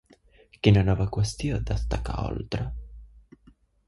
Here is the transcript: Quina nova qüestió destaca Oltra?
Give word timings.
Quina 0.67 0.81
nova 0.85 1.05
qüestió 1.17 1.59
destaca 1.71 2.15
Oltra? 2.23 2.65